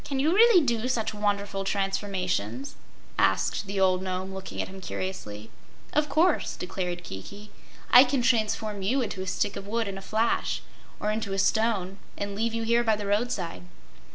"Can 0.03 0.17
you 0.19 0.33
really 0.33 0.65
do 0.65 0.87
such 0.87 1.13
wonderful 1.13 1.63
transformations?" 1.63 2.73
asked 3.19 3.67
the 3.67 3.79
old 3.79 4.01
Nome, 4.01 4.33
looking 4.33 4.59
at 4.59 4.67
him 4.67 4.81
curiously. 4.81 5.51
"Of 5.93 6.09
course," 6.09 6.55
declared 6.55 7.03
Kiki. 7.03 7.51
"I 7.91 8.03
can 8.03 8.23
transform 8.23 8.81
you 8.81 9.03
into 9.03 9.21
a 9.21 9.27
stick 9.27 9.55
of 9.55 9.67
wood, 9.67 9.87
in 9.87 9.99
a 9.99 10.01
flash, 10.01 10.63
or 10.99 11.11
into 11.11 11.33
a 11.33 11.37
stone, 11.37 11.99
and 12.17 12.33
leave 12.33 12.55
you 12.55 12.63
here 12.63 12.83
by 12.83 12.95
the 12.95 13.05
roadside." 13.05 13.61